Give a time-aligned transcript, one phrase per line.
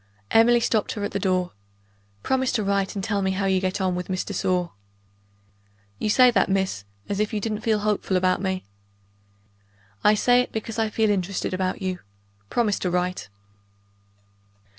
[0.31, 1.51] Emily stopped her at the door.
[2.23, 4.71] "Promise to write and tell me how you get on with Miss de Sor."
[5.99, 8.63] "You say that, miss, as if you didn't feel hopeful about me."
[10.03, 11.99] "I say it, because I feel interested about you.
[12.49, 13.29] Promise to write."